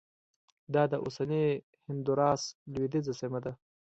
دا 0.73 0.83
د 0.91 0.93
اوسني 1.03 1.43
هندوراس 1.87 2.41
لوېدیځه 2.73 3.13
سیمه 3.21 3.39
ده 3.45 3.51